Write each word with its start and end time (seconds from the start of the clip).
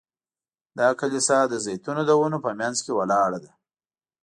دا 0.79 0.87
کلیسا 0.99 1.39
د 1.47 1.53
زیتونو 1.65 2.01
د 2.05 2.11
ونو 2.19 2.37
په 2.45 2.51
منځ 2.59 2.77
کې 2.85 2.91
ولاړه 2.95 3.39
ده. 3.43 3.51